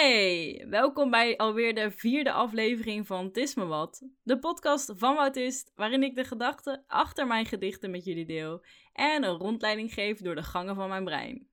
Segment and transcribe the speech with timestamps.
[0.00, 6.02] Hey, welkom bij alweer de vierde aflevering van Tisme Wat, de podcast van Woutist, waarin
[6.02, 10.42] ik de gedachten achter mijn gedichten met jullie deel en een rondleiding geef door de
[10.42, 11.48] gangen van mijn brein.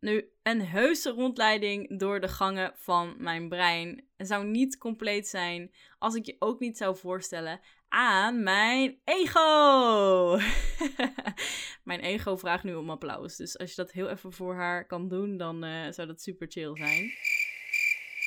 [0.00, 6.14] Nu, een heuse rondleiding door de gangen van mijn brein zou niet compleet zijn als
[6.14, 10.38] ik je ook niet zou voorstellen aan mijn ego.
[11.84, 13.36] mijn ego vraagt nu om applaus.
[13.36, 16.46] Dus als je dat heel even voor haar kan doen, dan uh, zou dat super
[16.50, 17.12] chill zijn.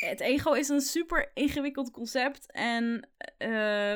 [0.06, 2.52] Het ego is een super ingewikkeld concept.
[2.52, 3.09] En
[3.40, 3.96] uh,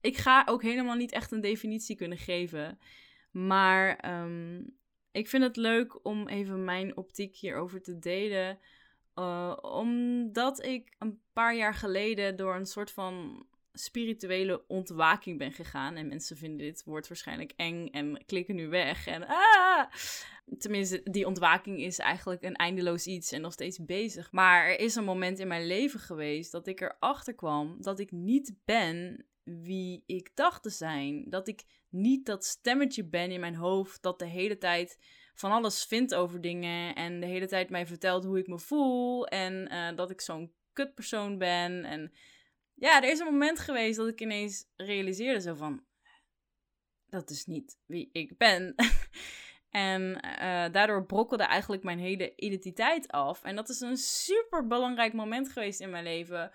[0.00, 2.78] ik ga ook helemaal niet echt een definitie kunnen geven.
[3.30, 4.78] Maar um,
[5.12, 8.58] ik vind het leuk om even mijn optiek hierover te delen.
[9.14, 13.46] Uh, omdat ik een paar jaar geleden door een soort van
[13.80, 15.96] spirituele ontwaking ben gegaan.
[15.96, 19.06] En mensen vinden dit woord waarschijnlijk eng en klikken nu weg.
[19.06, 19.92] En ah!
[20.58, 24.32] Tenminste, die ontwaking is eigenlijk een eindeloos iets en nog steeds bezig.
[24.32, 28.10] Maar er is een moment in mijn leven geweest dat ik erachter kwam dat ik
[28.10, 31.24] niet ben wie ik dacht te zijn.
[31.28, 34.98] Dat ik niet dat stemmetje ben in mijn hoofd dat de hele tijd
[35.34, 39.26] van alles vindt over dingen en de hele tijd mij vertelt hoe ik me voel
[39.26, 42.12] en uh, dat ik zo'n kutpersoon ben en
[42.80, 45.84] ja, er is een moment geweest dat ik ineens realiseerde zo van,
[47.06, 48.74] dat is niet wie ik ben.
[49.70, 53.42] en uh, daardoor brokkelde eigenlijk mijn hele identiteit af.
[53.42, 56.52] En dat is een super belangrijk moment geweest in mijn leven,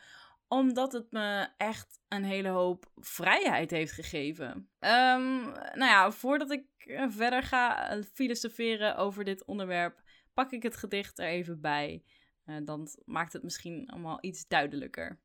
[0.48, 4.52] omdat het me echt een hele hoop vrijheid heeft gegeven.
[4.80, 6.66] Um, nou ja, voordat ik
[7.08, 10.02] verder ga filosoferen over dit onderwerp,
[10.34, 12.04] pak ik het gedicht er even bij.
[12.46, 15.20] Uh, dan maakt het misschien allemaal iets duidelijker.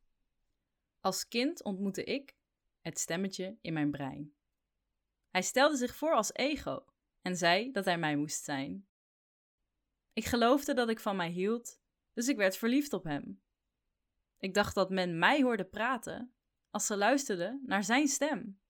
[1.00, 2.36] Als kind ontmoette ik
[2.80, 4.34] het stemmetje in mijn brein.
[5.28, 6.84] Hij stelde zich voor als ego
[7.20, 8.88] en zei dat hij mij moest zijn.
[10.12, 11.80] Ik geloofde dat ik van mij hield,
[12.12, 13.42] dus ik werd verliefd op hem.
[14.38, 16.34] Ik dacht dat men mij hoorde praten
[16.70, 18.60] als ze luisterde naar zijn stem.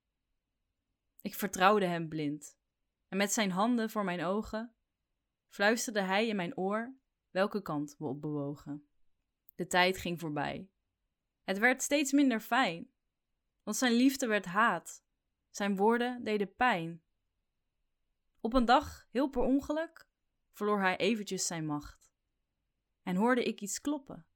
[1.21, 2.59] Ik vertrouwde hem blind
[3.09, 4.75] en met zijn handen voor mijn ogen
[5.49, 6.95] fluisterde hij in mijn oor
[7.31, 8.89] welke kant we op bewogen.
[9.55, 10.71] De tijd ging voorbij
[11.45, 12.91] het werd steeds minder fijn,
[13.63, 15.03] want zijn liefde werd haat.
[15.51, 17.03] Zijn woorden deden pijn.
[18.41, 20.07] Op een dag, heel per ongeluk,
[20.53, 22.11] verloor hij eventjes zijn macht.
[23.03, 24.27] En hoorde ik iets kloppen.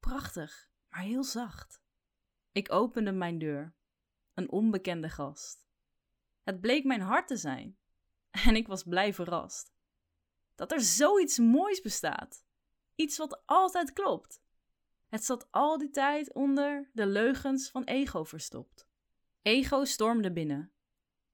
[0.00, 1.82] Prachtig, maar heel zacht.
[2.52, 3.74] Ik opende mijn deur.
[4.34, 5.66] Een onbekende gast.
[6.42, 7.78] Het bleek mijn hart te zijn.
[8.46, 9.72] En ik was blij verrast.
[10.54, 12.44] Dat er zoiets moois bestaat.
[12.94, 14.42] Iets wat altijd klopt.
[15.14, 18.88] Het zat al die tijd onder de leugens van ego verstopt.
[19.42, 20.72] Ego stormde binnen,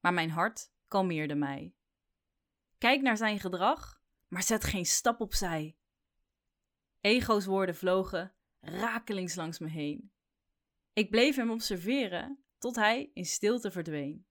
[0.01, 1.75] maar mijn hart kalmeerde mij.
[2.79, 5.77] Kijk naar zijn gedrag, maar zet geen stap opzij.
[7.01, 10.13] Ego's woorden vlogen rakelings langs me heen.
[10.93, 14.27] Ik bleef hem observeren tot hij in stilte verdween.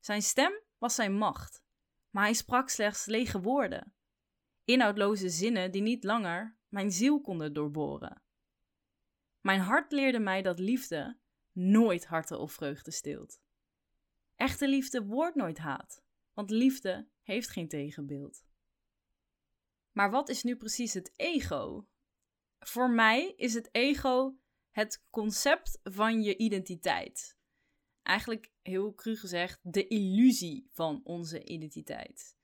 [0.00, 1.62] Zijn stem was zijn macht,
[2.10, 3.94] maar hij sprak slechts lege woorden,
[4.64, 8.22] inhoudloze zinnen die niet langer mijn ziel konden doorboren.
[9.44, 11.18] Mijn hart leerde mij dat liefde
[11.52, 13.40] nooit harten of vreugde stilt.
[14.36, 18.44] Echte liefde wordt nooit haat, want liefde heeft geen tegenbeeld.
[19.92, 21.88] Maar wat is nu precies het ego?
[22.58, 24.38] Voor mij is het ego
[24.70, 27.36] het concept van je identiteit.
[28.02, 32.36] Eigenlijk heel cru gezegd, de illusie van onze identiteit.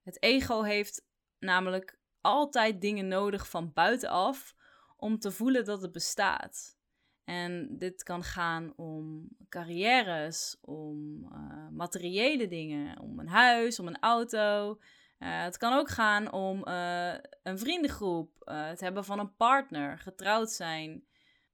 [0.00, 1.06] Het ego heeft
[1.38, 4.54] namelijk altijd dingen nodig van buitenaf
[5.04, 6.76] om te voelen dat het bestaat.
[7.24, 14.00] En dit kan gaan om carrières, om uh, materiële dingen, om een huis, om een
[14.00, 14.70] auto.
[14.70, 20.50] Uh, het kan ook gaan om uh, een vriendengroep, het hebben van een partner, getrouwd
[20.50, 21.04] zijn.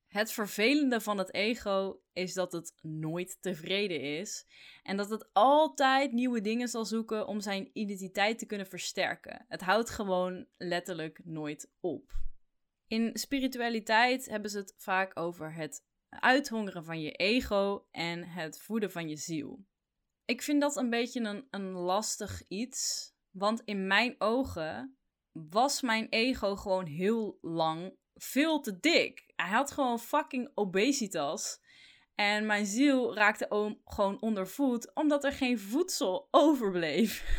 [0.07, 4.47] Het vervelende van het ego is dat het nooit tevreden is
[4.83, 9.45] en dat het altijd nieuwe dingen zal zoeken om zijn identiteit te kunnen versterken.
[9.49, 12.19] Het houdt gewoon letterlijk nooit op.
[12.93, 18.91] In spiritualiteit hebben ze het vaak over het uithongeren van je ego en het voeden
[18.91, 19.65] van je ziel.
[20.25, 24.99] Ik vind dat een beetje een, een lastig iets, want in mijn ogen
[25.33, 29.33] was mijn ego gewoon heel lang veel te dik.
[29.37, 31.61] Hij had gewoon fucking obesitas.
[32.15, 37.39] En mijn ziel raakte gewoon ondervoed omdat er geen voedsel overbleef.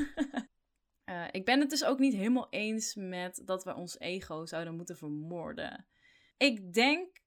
[1.11, 4.75] Uh, ik ben het dus ook niet helemaal eens met dat we ons ego zouden
[4.75, 5.85] moeten vermoorden.
[6.37, 7.21] Ik denk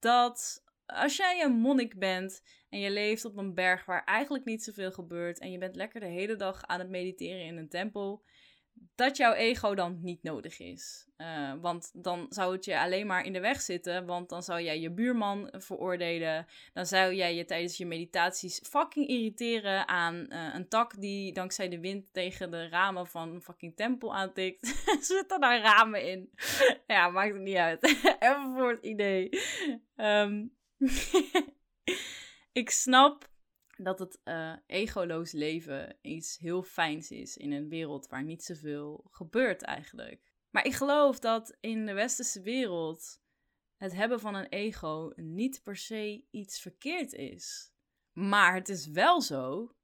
[0.00, 4.64] dat als jij een monnik bent en je leeft op een berg waar eigenlijk niet
[4.64, 8.24] zoveel gebeurt en je bent lekker de hele dag aan het mediteren in een tempel,
[8.94, 11.06] dat jouw ego dan niet nodig is.
[11.16, 14.62] Uh, want dan zou het je alleen maar in de weg zitten, want dan zou
[14.62, 16.46] jij je buurman veroordelen.
[16.72, 21.68] Dan zou jij je tijdens je meditaties fucking irriteren aan uh, een tak die dankzij
[21.68, 24.66] de wind tegen de ramen van een fucking tempel aantikt.
[25.00, 26.30] Zitten daar ramen in?
[26.86, 27.82] ja, maakt het niet uit.
[28.20, 29.28] Even voor het idee.
[29.96, 30.54] Um,
[32.52, 33.30] ik snap
[33.82, 39.06] dat het uh, egoloos leven iets heel fijns is in een wereld waar niet zoveel
[39.10, 40.32] gebeurt eigenlijk.
[40.50, 43.20] Maar ik geloof dat in de westerse wereld
[43.76, 47.72] het hebben van een ego niet per se iets verkeerd is.
[48.12, 49.74] Maar het is wel zo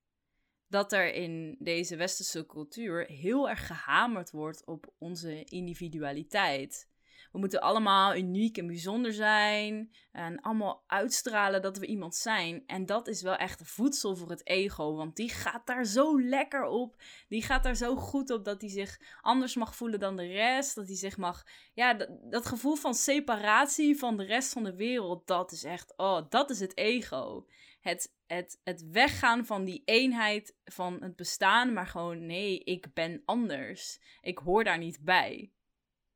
[0.66, 6.87] dat er in deze westerse cultuur heel erg gehamerd wordt op onze individualiteit.
[7.32, 9.92] We moeten allemaal uniek en bijzonder zijn.
[10.12, 12.62] En allemaal uitstralen dat we iemand zijn.
[12.66, 14.94] En dat is wel echt voedsel voor het ego.
[14.94, 17.02] Want die gaat daar zo lekker op.
[17.28, 20.74] Die gaat daar zo goed op dat hij zich anders mag voelen dan de rest.
[20.74, 21.44] Dat hij zich mag.
[21.74, 25.26] Ja, dat, dat gevoel van separatie van de rest van de wereld.
[25.26, 25.94] Dat is echt.
[25.96, 27.46] Oh, dat is het ego.
[27.80, 33.22] Het, het, het weggaan van die eenheid van het bestaan, maar gewoon nee, ik ben
[33.24, 34.00] anders.
[34.20, 35.52] Ik hoor daar niet bij.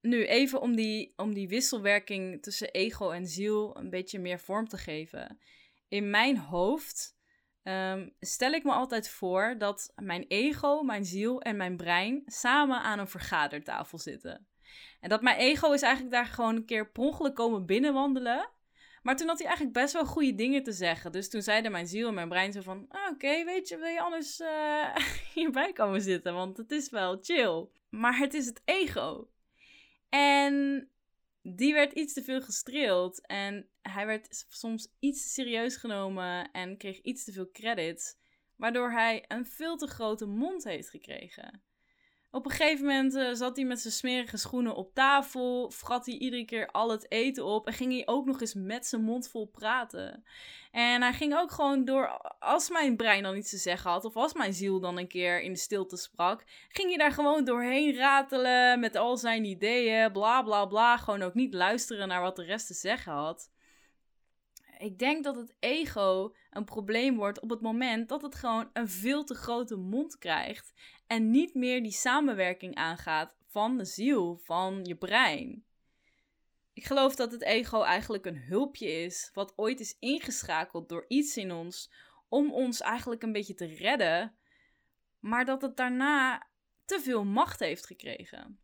[0.03, 4.69] Nu even om die, om die wisselwerking tussen ego en ziel een beetje meer vorm
[4.69, 5.39] te geven.
[5.89, 7.17] In mijn hoofd
[7.63, 12.81] ehm, stel ik me altijd voor dat mijn ego, mijn ziel en mijn brein samen
[12.81, 14.47] aan een vergadertafel zitten.
[15.01, 18.51] En dat mijn ego is eigenlijk daar gewoon een keer per ongeluk komen binnenwandelen.
[19.03, 21.13] Maar toen had hij eigenlijk best wel goede dingen te zeggen.
[21.13, 22.87] Dus toen zeiden mijn ziel en mijn brein zo van...
[22.89, 24.97] Ah, Oké, weet je, wil je anders uh,
[25.35, 26.35] hierbij komen zitten?
[26.35, 27.69] Want het is wel chill.
[27.89, 29.29] Maar het is het ego.
[30.15, 30.89] En
[31.43, 33.27] die werd iets te veel gestreeld.
[33.27, 38.17] En hij werd soms iets te serieus genomen en kreeg iets te veel credits.
[38.57, 41.63] Waardoor hij een veel te grote mond heeft gekregen.
[42.35, 46.15] Op een gegeven moment uh, zat hij met zijn smerige schoenen op tafel, vrat hij
[46.15, 49.29] iedere keer al het eten op en ging hij ook nog eens met zijn mond
[49.29, 50.25] vol praten.
[50.71, 52.09] En hij ging ook gewoon door,
[52.39, 55.41] als mijn brein dan iets te zeggen had, of als mijn ziel dan een keer
[55.41, 60.43] in de stilte sprak, ging hij daar gewoon doorheen ratelen met al zijn ideeën, bla
[60.43, 63.51] bla bla, gewoon ook niet luisteren naar wat de rest te zeggen had.
[64.79, 68.89] Ik denk dat het ego een probleem wordt op het moment dat het gewoon een
[68.89, 70.73] veel te grote mond krijgt
[71.13, 75.65] en niet meer die samenwerking aangaat van de ziel, van je brein.
[76.73, 81.37] Ik geloof dat het ego eigenlijk een hulpje is, wat ooit is ingeschakeld door iets
[81.37, 81.93] in ons
[82.29, 84.37] om ons eigenlijk een beetje te redden,
[85.19, 86.49] maar dat het daarna
[86.85, 88.61] te veel macht heeft gekregen.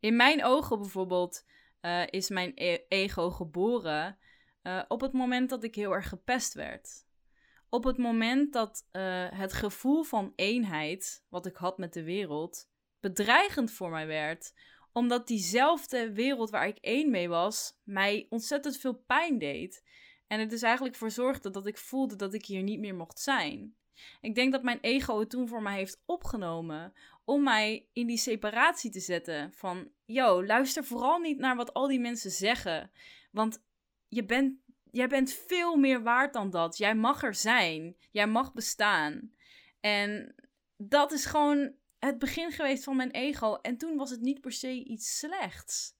[0.00, 1.44] In mijn ogen bijvoorbeeld
[1.80, 4.18] uh, is mijn e ego geboren
[4.62, 7.03] uh, op het moment dat ik heel erg gepest werd.
[7.74, 12.68] Op het moment dat uh, het gevoel van eenheid, wat ik had met de wereld,
[13.00, 14.54] bedreigend voor mij werd,
[14.92, 19.84] omdat diezelfde wereld waar ik één mee was, mij ontzettend veel pijn deed.
[20.26, 23.20] En het dus eigenlijk voor zorgde dat ik voelde dat ik hier niet meer mocht
[23.20, 23.76] zijn.
[24.20, 26.92] Ik denk dat mijn ego het toen voor mij heeft opgenomen
[27.24, 29.52] om mij in die separatie te zetten.
[29.52, 32.90] Van, yo, luister vooral niet naar wat al die mensen zeggen.
[33.30, 33.62] Want
[34.08, 34.58] je bent,
[34.94, 36.76] jij bent veel meer waard dan dat.
[36.76, 37.96] Jij mag er zijn.
[38.10, 39.32] Jij mag bestaan.
[39.80, 40.34] En
[40.76, 43.54] dat is gewoon het begin geweest van mijn ego.
[43.54, 45.96] En toen was het niet per se iets slechts.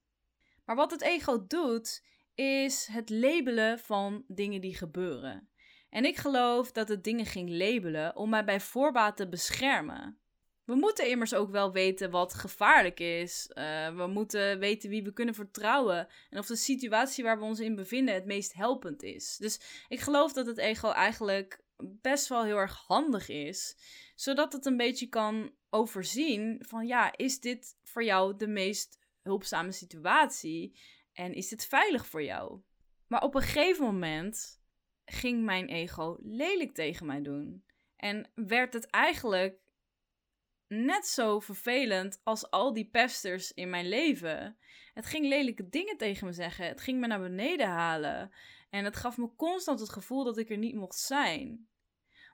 [0.64, 5.48] Maar wat het ego doet, is het labelen van dingen die gebeuren.
[5.90, 10.18] En ik geloof dat het dingen ging labelen om mij bij voorbaat te beschermen.
[10.64, 13.50] We moeten immers ook wel weten wat gevaarlijk is.
[13.54, 16.08] Uh, we moeten weten wie we kunnen vertrouwen.
[16.30, 19.36] En of de situatie waar we ons in bevinden het meest helpend is.
[19.36, 23.76] Dus ik geloof dat het ego eigenlijk best wel heel erg handig is.
[24.14, 29.72] Zodat het een beetje kan overzien van ja, is dit voor jou de meest hulpzame
[29.72, 30.78] situatie?
[31.12, 32.60] En is dit veilig voor jou?
[33.06, 34.60] Maar op een gegeven moment
[35.04, 37.64] ging mijn ego lelijk tegen mij doen.
[37.96, 39.58] En werd het eigenlijk
[40.74, 44.58] net zo vervelend als al die pesters in mijn leven.
[44.94, 46.66] Het ging lelijke dingen tegen me zeggen.
[46.66, 48.32] Het ging me naar beneden halen.
[48.70, 51.68] En het gaf me constant het gevoel dat ik er niet mocht zijn.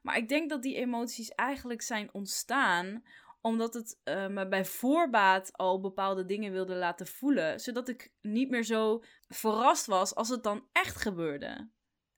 [0.03, 3.03] Maar ik denk dat die emoties eigenlijk zijn ontstaan
[3.41, 8.51] omdat het uh, me bij voorbaat al bepaalde dingen wilde laten voelen, zodat ik niet
[8.51, 11.71] meer zo verrast was als het dan echt gebeurde.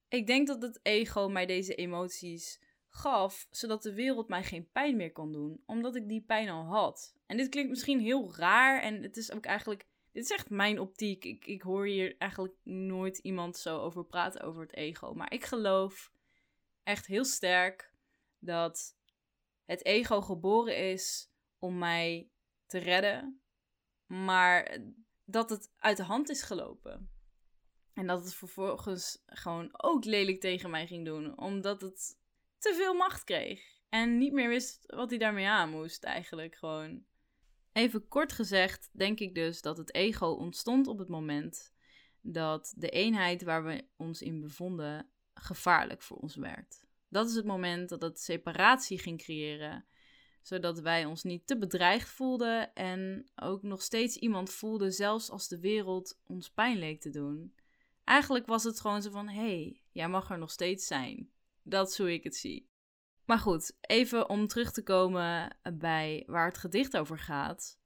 [0.09, 2.62] Ik denk dat het ego mij deze emoties
[2.95, 6.65] gaf, zodat de wereld mij geen pijn meer kon doen, omdat ik die pijn al
[6.65, 7.15] had.
[7.27, 10.81] En dit klinkt misschien heel raar en het is ook eigenlijk, dit is echt mijn
[10.81, 11.25] optiek.
[11.25, 15.45] Ik, ik hoor hier eigenlijk nooit iemand zo over praten over het ego, maar ik
[15.45, 16.13] geloof
[16.83, 17.95] echt heel sterk
[18.39, 18.97] dat
[19.65, 22.31] het ego geboren is om mij
[22.67, 23.43] te redden,
[24.07, 24.79] maar
[25.25, 27.11] dat het uit de hand is gelopen.
[27.93, 32.21] En dat het vervolgens gewoon ook lelijk tegen mij ging doen, omdat het
[32.63, 33.81] te veel macht kreeg.
[33.89, 37.05] En niet meer wist wat hij daarmee aan moest, eigenlijk gewoon.
[37.73, 41.73] Even kort gezegd, denk ik dus dat het ego ontstond op het moment
[42.21, 46.85] dat de eenheid waar we ons in bevonden gevaarlijk voor ons werd.
[47.09, 49.87] Dat is het moment dat het separatie ging creëren,
[50.43, 55.49] zodat wij ons niet te bedreigd voelden en ook nog steeds iemand voelden, zelfs als
[55.49, 57.55] de wereld ons pijn leek te doen.
[58.05, 61.32] Eigenlijk was het gewoon zo van: hé, hey, jij mag er nog steeds zijn.
[61.63, 62.71] Dat is hoe ik het zie.
[63.25, 67.81] Maar goed, even om terug te komen bij waar het gedicht over gaat.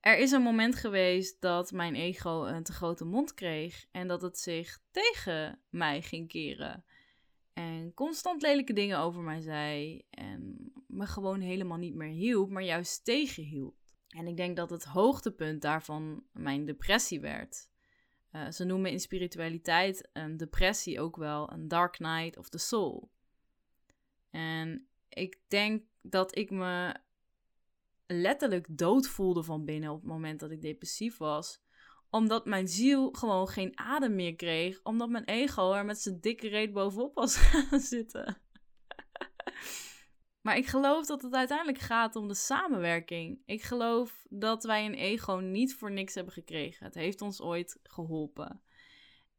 [0.00, 4.22] Er is een moment geweest dat mijn ego een te grote mond kreeg en dat
[4.22, 6.84] het zich tegen mij ging keren.
[7.52, 12.62] En constant lelijke dingen over mij zei en me gewoon helemaal niet meer hielp, maar
[12.62, 13.94] juist tegenhield.
[14.08, 17.70] En ik denk dat het hoogtepunt daarvan mijn depressie werd.
[18.36, 23.10] Uh, ze noemen in spiritualiteit een depressie ook wel een dark night of the soul.
[24.30, 26.94] En ik denk dat ik me
[28.06, 31.60] letterlijk dood voelde van binnen op het moment dat ik depressief was.
[32.10, 34.80] Omdat mijn ziel gewoon geen adem meer kreeg.
[34.82, 38.40] Omdat mijn ego er met zijn dikke reet bovenop was gaan zitten.
[40.46, 43.38] Maar ik geloof dat het uiteindelijk gaat om de samenwerking.
[43.46, 46.86] Ik geloof dat wij een ego niet voor niks hebben gekregen.
[46.86, 48.62] Het heeft ons ooit geholpen.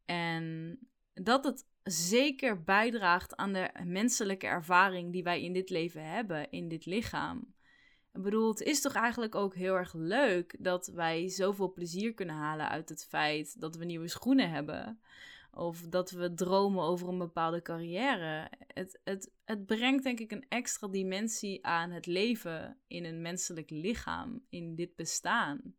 [0.04, 0.78] En
[1.14, 6.68] dat het zeker bijdraagt aan de menselijke ervaring die wij in dit leven hebben, in
[6.68, 7.54] dit lichaam.
[8.12, 12.36] Ik bedoel, het is toch eigenlijk ook heel erg leuk dat wij zoveel plezier kunnen
[12.36, 15.00] halen uit het feit dat we nieuwe schoenen hebben.
[15.58, 18.50] Of dat we dromen over een bepaalde carrière.
[18.66, 23.70] Het, het, het brengt denk ik een extra dimensie aan het leven in een menselijk
[23.70, 25.74] lichaam, in dit bestaan.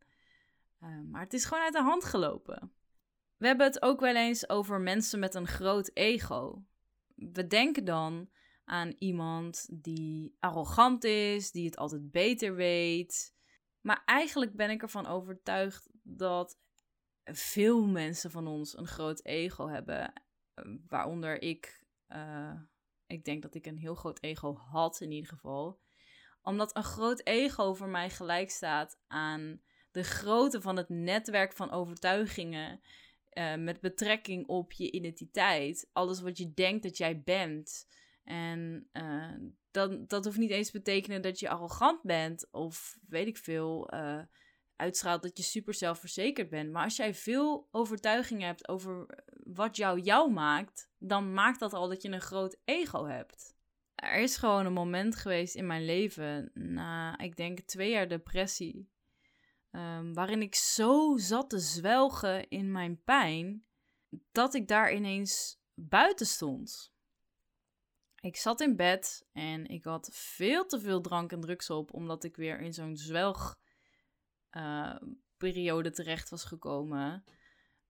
[0.84, 2.72] Uh, maar het is gewoon uit de hand gelopen.
[3.38, 6.64] We hebben het ook wel eens over mensen met een groot ego.
[7.16, 8.30] We denken dan
[8.66, 13.36] aan iemand die arrogant is, die het altijd beter weet.
[13.82, 16.58] Maar eigenlijk ben ik ervan overtuigd dat
[17.24, 20.14] veel mensen van ons een groot ego hebben.
[20.88, 21.84] Waaronder ik.
[22.08, 22.62] Uh,
[23.08, 25.80] ik denk dat ik een heel groot ego had in ieder geval.
[26.42, 29.62] Omdat een groot ego voor mij gelijk staat aan
[29.92, 32.82] de grootte van het netwerk van overtuigingen
[33.34, 35.90] uh, met betrekking op je identiteit.
[35.94, 37.88] Alles wat je denkt dat jij bent.
[38.24, 39.36] En uh,
[39.72, 43.94] dan, dat hoeft niet eens te betekenen dat je arrogant bent of weet ik veel,
[43.94, 44.22] uh,
[44.80, 46.72] uitstraalt dat je super zelfverzekerd bent.
[46.72, 49.06] Maar als jij veel overtuiging hebt over
[49.44, 53.56] wat jou jou maakt, dan maakt dat al dat je een groot ego hebt.
[53.96, 58.90] Er is gewoon een moment geweest in mijn leven, na ik denk twee jaar depressie,
[59.72, 63.66] um, waarin ik zo zat te zwelgen in mijn pijn,
[64.32, 66.94] dat ik daar ineens buiten stond.
[68.22, 72.24] Ik zat in bed en ik had veel te veel drank en drugs op, omdat
[72.24, 73.68] ik weer in zo'n zwelgperiode
[74.52, 74.96] uh,
[75.92, 77.24] terecht was gekomen.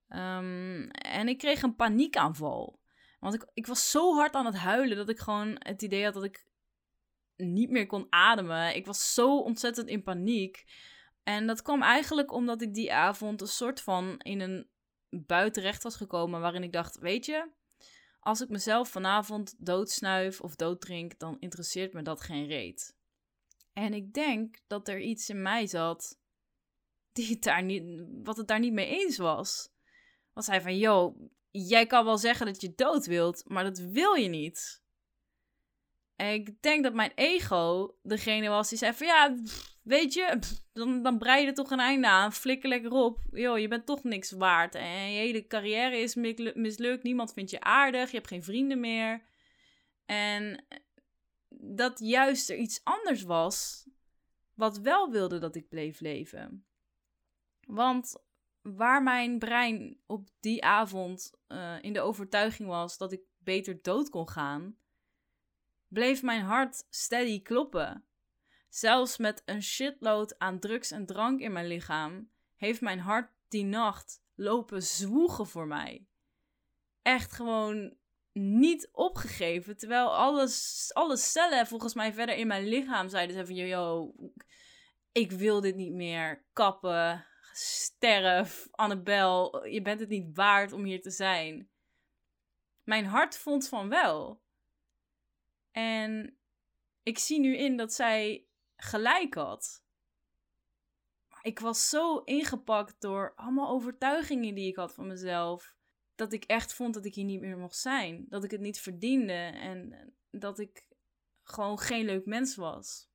[0.09, 2.79] Um, en ik kreeg een paniekaanval.
[3.19, 6.13] Want ik, ik was zo hard aan het huilen dat ik gewoon het idee had
[6.13, 6.47] dat ik
[7.35, 8.75] niet meer kon ademen.
[8.75, 10.65] Ik was zo ontzettend in paniek.
[11.23, 14.69] En dat kwam eigenlijk omdat ik die avond een soort van in een
[15.09, 17.49] bui terecht was gekomen waarin ik dacht, weet je,
[18.19, 22.97] als ik mezelf vanavond doodsnuif of dooddrink, dan interesseert me dat geen reet.
[23.73, 26.19] En ik denk dat er iets in mij zat
[27.19, 29.69] die het wat het daar niet mee eens was.
[30.33, 31.15] Was hij van, yo,
[31.51, 34.83] jij kan wel zeggen dat je dood wilt, maar dat wil je niet.
[36.15, 39.35] En ik denk dat mijn ego degene was die zei van, ja,
[39.83, 40.39] weet je,
[40.73, 42.33] dan, dan brei je er toch een einde aan.
[42.33, 43.19] Flikker lekker op.
[43.31, 44.75] Yo, je bent toch niks waard.
[44.75, 46.15] En je hele carrière is
[46.53, 47.03] mislukt.
[47.03, 48.09] Niemand vindt je aardig.
[48.09, 49.23] Je hebt geen vrienden meer.
[50.05, 50.65] En
[51.49, 53.88] dat juist er iets anders was.
[54.53, 56.65] Wat wel wilde dat ik bleef leven.
[57.69, 58.23] Want
[58.61, 64.09] waar mijn brein op die avond uh, in de overtuiging was dat ik beter dood
[64.09, 64.77] kon gaan,
[65.88, 68.05] bleef mijn hart steady kloppen.
[68.69, 73.65] Zelfs met een shitload aan drugs en drank in mijn lichaam, heeft mijn hart die
[73.65, 76.07] nacht lopen zwoegen voor mij.
[77.01, 77.97] Echt gewoon
[78.33, 79.77] niet opgegeven.
[79.77, 83.55] Terwijl alles, alle cellen volgens mij verder in mijn lichaam zeiden ze van...
[83.55, 84.13] Yo,
[85.11, 86.45] ik wil dit niet meer.
[86.53, 91.69] Kappen, sterf, Annabel, je bent het niet waard om hier te zijn.
[92.83, 94.41] Mijn hart vond van wel.
[95.71, 96.37] En
[97.03, 99.83] ik zie nu in dat zij gelijk had.
[101.41, 105.75] Ik was zo ingepakt door allemaal overtuigingen die ik had van mezelf.
[106.15, 108.25] Dat ik echt vond dat ik hier niet meer mocht zijn.
[108.29, 110.85] Dat ik het niet verdiende en dat ik
[111.43, 113.09] gewoon geen leuk mens was.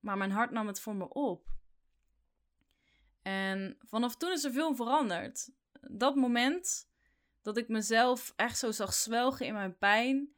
[0.00, 1.46] Maar mijn hart nam het voor me op.
[3.24, 5.50] En vanaf toen is er veel veranderd.
[5.80, 6.88] Dat moment
[7.42, 10.34] dat ik mezelf echt zo zag zwelgen in mijn pijn.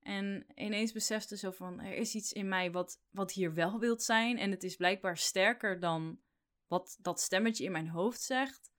[0.00, 4.02] En ineens besefte zo van, er is iets in mij wat, wat hier wel wilt
[4.02, 4.38] zijn.
[4.38, 6.20] En het is blijkbaar sterker dan
[6.66, 8.72] wat dat stemmetje in mijn hoofd zegt.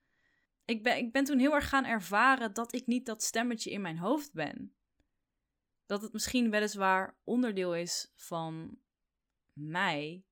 [0.64, 3.80] Ik ben, ik ben toen heel erg gaan ervaren dat ik niet dat stemmetje in
[3.80, 4.74] mijn hoofd ben.
[5.86, 8.78] Dat het misschien weliswaar onderdeel is van
[9.52, 10.24] mij.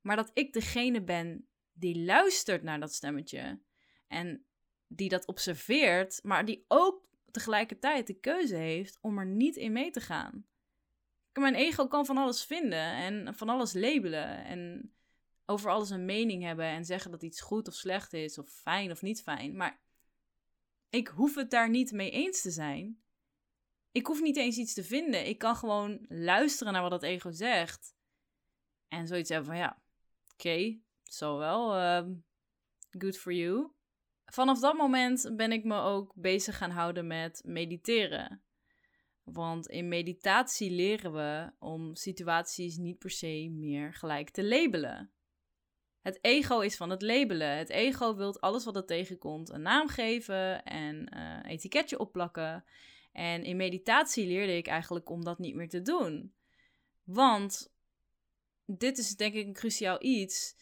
[0.00, 3.60] Maar dat ik degene ben die luistert naar dat stemmetje.
[4.06, 4.44] En
[4.86, 9.90] die dat observeert, maar die ook tegelijkertijd de keuze heeft om er niet in mee
[9.90, 10.46] te gaan.
[11.32, 14.92] Mijn ego kan van alles vinden en van alles labelen en
[15.46, 18.90] over alles een mening hebben en zeggen dat iets goed of slecht is of fijn
[18.90, 19.56] of niet fijn.
[19.56, 19.80] Maar
[20.90, 23.02] ik hoef het daar niet mee eens te zijn.
[23.92, 25.26] Ik hoef niet eens iets te vinden.
[25.26, 27.94] Ik kan gewoon luisteren naar wat dat ego zegt.
[28.88, 29.82] En zoiets hebben van ja,
[30.32, 31.76] oké, zo wel.
[31.76, 32.06] Uh,
[32.90, 33.76] good for you
[34.32, 38.42] vanaf dat moment ben ik me ook bezig gaan houden met mediteren.
[39.24, 45.12] Want in meditatie leren we om situaties niet per se meer gelijk te labelen.
[46.00, 47.56] Het ego is van het labelen.
[47.56, 52.64] Het ego wil alles wat het tegenkomt een naam geven en een uh, etiketje opplakken.
[53.12, 56.34] En in meditatie leerde ik eigenlijk om dat niet meer te doen.
[57.04, 57.72] Want
[58.64, 60.56] dit is denk ik een cruciaal iets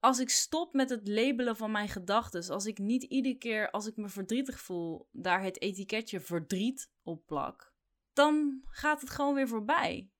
[0.00, 3.86] als ik stop met het labelen van mijn gedachten, als ik niet iedere keer als
[3.86, 7.72] ik me verdrietig voel, daar het etiketje verdriet op plak,
[8.12, 10.10] dan gaat het gewoon weer voorbij.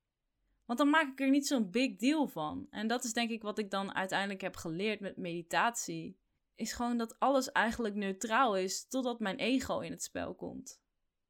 [0.64, 2.66] Want dan maak ik er niet zo'n big deal van.
[2.70, 6.18] En dat is denk ik wat ik dan uiteindelijk heb geleerd met meditatie.
[6.54, 10.80] Is gewoon dat alles eigenlijk neutraal is totdat mijn ego in het spel komt.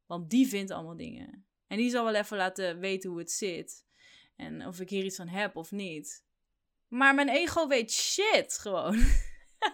[0.07, 1.47] Want die vindt allemaal dingen.
[1.67, 3.87] En die zal wel even laten weten hoe het zit.
[4.37, 6.27] En of ik hier iets van heb of niet.
[6.89, 8.97] Maar mijn ego weet shit gewoon.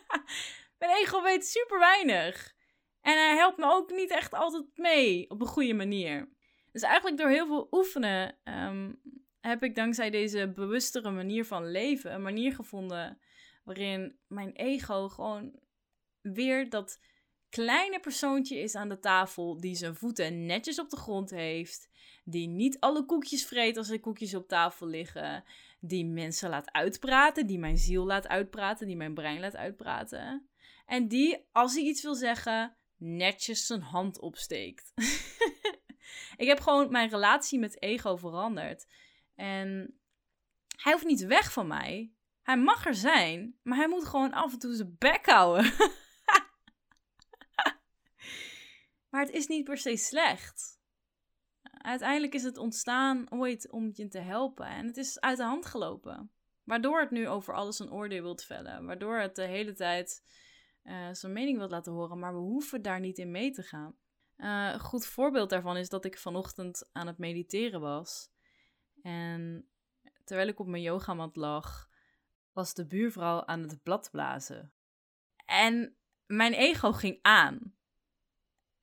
[0.79, 2.55] mijn ego weet super weinig.
[3.01, 6.29] En hij helpt me ook niet echt altijd mee op een goede manier.
[6.73, 8.93] Dus eigenlijk door heel veel oefenen ehm,
[9.41, 13.19] heb ik dankzij deze bewustere manier van leven een manier gevonden
[13.65, 15.59] waarin mijn ego gewoon
[16.21, 17.01] weer dat
[17.49, 21.89] kleine persoontje is aan de tafel die zijn voeten netjes op de grond heeft,
[22.25, 25.45] die niet alle koekjes vreet als er koekjes op tafel liggen,
[25.89, 30.49] die mensen laat uitpraten, die mijn ziel laat uitpraten, die mijn brein laat uitpraten.
[30.87, 34.93] En die, als hij iets wil zeggen, netjes zijn hand opsteekt.
[36.37, 38.87] ik heb gewoon mijn relatie met ego veranderd.
[39.35, 39.99] En
[40.77, 42.13] hij hoeft niet weg van mij.
[42.43, 45.65] Hij mag er zijn, maar hij moet gewoon af en toe zijn bek houden.
[49.11, 50.83] maar het is niet per se slecht
[51.85, 54.67] uiteindelijk is het ontstaan ooit om je te helpen.
[54.67, 56.31] En het is uit de hand gelopen.
[56.65, 58.87] Waardoor het nu over alles een oordeel wilt vellen.
[58.87, 60.23] Waardoor het de hele tijd
[60.85, 62.19] uh, zijn mening wilt laten horen.
[62.19, 63.97] Maar we hoeven daar niet in mee te gaan.
[64.37, 68.31] Uh, een goed voorbeeld daarvan is dat ik vanochtend aan het mediteren was.
[69.03, 69.69] En
[70.25, 71.89] terwijl ik op mijn yogamat lag,
[72.53, 74.73] was de buurvrouw aan het bladblazen.
[75.45, 77.75] En mijn ego ging aan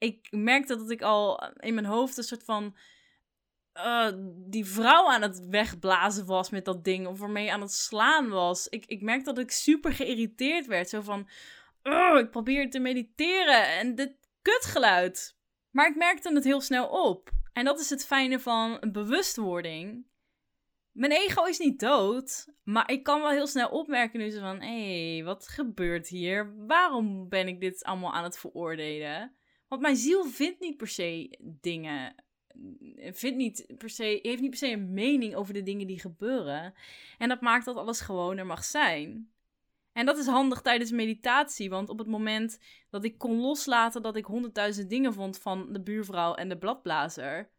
[0.01, 2.75] ik merkte dat ik al in mijn hoofd een soort van.
[3.73, 4.11] Uh,
[4.49, 7.07] die vrouw aan het wegblazen was met dat ding.
[7.07, 8.67] Of ermee aan het slaan was.
[8.67, 10.89] Ik, ik merkte dat ik super geïrriteerd werd.
[10.89, 11.29] Zo van.
[11.83, 15.37] Oh, ik probeer te mediteren en dit kutgeluid.
[15.71, 17.29] Maar ik merkte het heel snel op.
[17.53, 20.05] En dat is het fijne van bewustwording.
[20.91, 24.61] Mijn ego is niet dood, maar ik kan wel heel snel opmerken nu zo van...
[24.61, 26.65] Hé, hey, wat gebeurt hier?
[26.67, 29.35] Waarom ben ik dit allemaal aan het veroordelen?
[29.71, 32.15] Want mijn ziel vindt niet per se dingen.
[32.97, 36.73] Vindt niet per se, heeft niet per se een mening over de dingen die gebeuren.
[37.17, 39.31] En dat maakt dat alles gewoon er mag zijn.
[39.93, 44.15] En dat is handig tijdens meditatie, want op het moment dat ik kon loslaten dat
[44.15, 47.49] ik honderdduizend dingen vond van de buurvrouw en de bladblazer,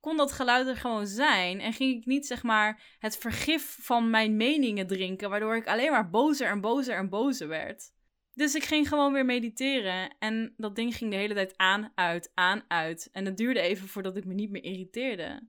[0.00, 4.10] kon dat geluid er gewoon zijn en ging ik niet zeg maar het vergif van
[4.10, 7.92] mijn meningen drinken, waardoor ik alleen maar bozer en bozer en bozer werd.
[8.34, 10.16] Dus ik ging gewoon weer mediteren.
[10.18, 13.08] En dat ding ging de hele tijd aan, uit, aan, uit.
[13.12, 15.48] En het duurde even voordat ik me niet meer irriteerde.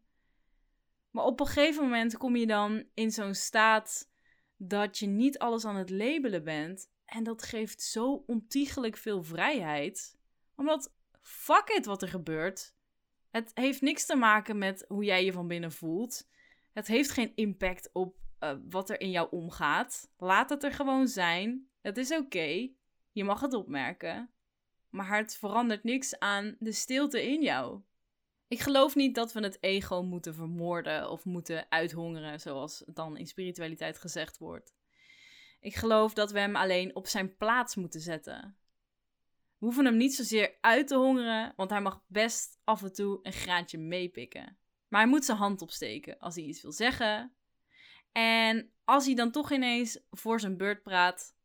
[1.10, 4.12] Maar op een gegeven moment kom je dan in zo'n staat
[4.58, 6.92] dat je niet alles aan het labelen bent.
[7.06, 10.18] En dat geeft zo ontiegelijk veel vrijheid.
[10.56, 12.76] Omdat, fuck it wat er gebeurt.
[13.32, 16.30] Het heeft niks te maken met hoe jij je van binnen voelt.
[16.74, 20.12] Het heeft geen impact op eh, wat er in jou omgaat.
[20.18, 21.68] Laat het er gewoon zijn.
[21.84, 22.70] Het is oké.
[23.12, 24.30] Je mag het opmerken.
[24.90, 27.82] Maar het verandert niks aan de stilte in jou.
[28.48, 33.28] Ik geloof niet dat we het ego moeten vermoorden of moeten uithongeren, zoals dan in
[33.28, 34.74] spiritualiteit gezegd wordt.
[35.60, 38.58] Ik geloof dat we hem alleen op zijn plaats moeten zetten.
[39.58, 43.20] We hoeven hem niet zozeer uit te hongeren, want hij mag best af en toe
[43.24, 44.58] een graantje meepikken.
[44.88, 47.34] Maar hij moet zijn hand opsteken als hij iets wil zeggen.
[48.12, 51.36] En als hij dan toch ineens voor zijn beurt praat,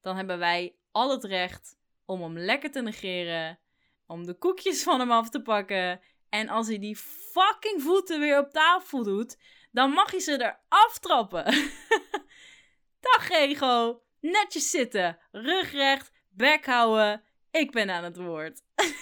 [0.00, 3.58] dan hebben wij al het recht om hem lekker te negeren,
[4.06, 6.00] om de koekjes van hem af te pakken.
[6.28, 9.38] En als hij die fucking voeten weer op tafel doet,
[9.70, 11.44] dan mag je ze er aftrappen.
[13.00, 17.22] Dag ego, netjes zitten, rug recht, bek houden.
[17.50, 18.62] Ik ben aan het woord.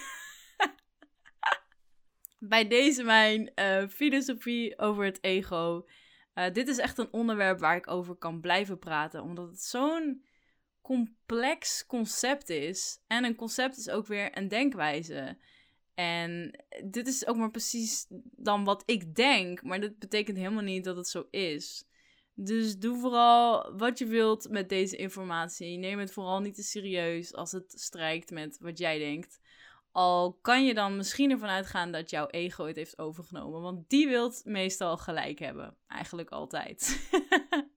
[2.39, 5.87] Bij deze mijn uh, filosofie over het ego.
[6.35, 10.26] Uh, dit is echt een onderwerp waar ik over kan blijven praten, omdat het zo'n
[10.87, 13.01] complex concept is.
[13.07, 15.39] En een concept is ook weer een denkwijze.
[15.95, 20.85] En dit is ook maar precies dan wat ik denk, maar dat betekent helemaal niet
[20.85, 21.85] dat het zo is.
[22.35, 25.79] Dus doe vooral wat je wilt met deze informatie.
[25.79, 29.41] Neem het vooral niet te serieus als het strijkt met wat jij denkt.
[29.91, 33.63] Al kan je dan misschien ervan uitgaan dat jouw ego het heeft overgenomen.
[33.63, 35.77] Want die wilt meestal gelijk hebben.
[35.87, 37.09] Eigenlijk altijd.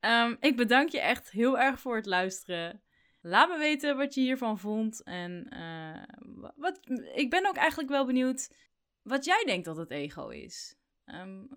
[0.00, 2.82] um, ik bedank je echt heel erg voor het luisteren.
[3.20, 5.02] Laat me weten wat je hiervan vond.
[5.02, 6.80] En uh, wat,
[7.14, 8.54] ik ben ook eigenlijk wel benieuwd
[9.02, 10.76] wat jij denkt dat het ego is.
[11.04, 11.48] Um,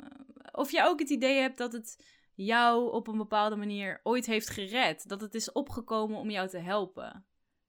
[0.51, 2.03] of jij ook het idee hebt dat het
[2.33, 5.09] jou op een bepaalde manier ooit heeft gered.
[5.09, 7.25] Dat het is opgekomen om jou te helpen.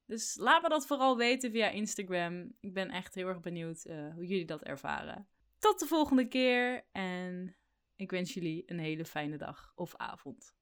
[0.06, 2.52] Dus laat me dat vooral weten via Instagram.
[2.60, 5.28] Ik ben echt heel erg benieuwd uh, hoe jullie dat ervaren.
[5.58, 7.56] Tot de volgende keer en
[7.96, 10.54] ik wens jullie een hele fijne dag of avond.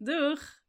[0.00, 0.59] Doeg!